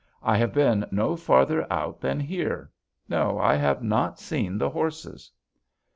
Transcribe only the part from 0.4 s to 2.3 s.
been no farther out than